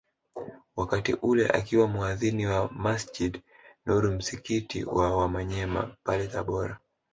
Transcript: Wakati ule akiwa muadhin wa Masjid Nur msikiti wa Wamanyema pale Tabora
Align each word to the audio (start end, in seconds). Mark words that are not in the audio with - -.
Wakati 0.75 1.13
ule 1.13 1.47
akiwa 1.49 1.87
muadhin 1.87 2.45
wa 2.45 2.71
Masjid 2.71 3.41
Nur 3.85 4.11
msikiti 4.11 4.83
wa 4.83 5.17
Wamanyema 5.17 5.95
pale 6.03 6.27
Tabora 6.27 6.79